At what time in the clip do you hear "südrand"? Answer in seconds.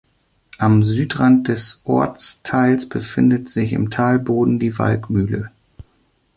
0.81-1.47